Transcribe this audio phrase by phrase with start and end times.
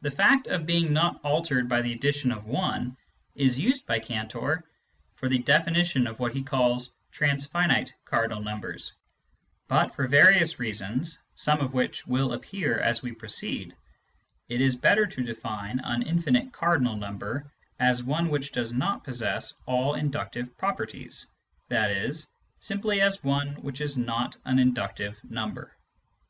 [0.00, 2.96] The fact of being not altered by the addition of 1
[3.34, 4.64] is used by Cantor
[5.14, 8.94] for the defini tion of what he calls" transfinite" cardinal numbers;
[9.68, 13.76] but for various reasons, some of which will appear as we proceed,
[14.48, 19.52] it is better to define an infinite cardinal number as one which does not possess
[19.66, 21.26] all inductive properties,
[21.70, 22.10] i.e.
[22.58, 25.76] simply as one which is not an inductive number.